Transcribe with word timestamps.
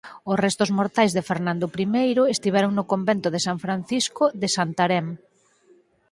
Os 0.31 0.37
restos 0.45 0.69
mortais 0.77 1.11
de 1.13 1.25
Fernando 1.29 1.65
I 2.09 2.13
estiveron 2.35 2.71
no 2.77 2.83
Convento 2.91 3.27
de 3.31 3.43
San 3.45 3.57
Francisco 3.65 4.23
de 4.41 4.47
Santarém. 4.55 5.07